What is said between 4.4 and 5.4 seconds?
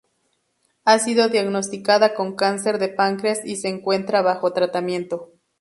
tratamiento.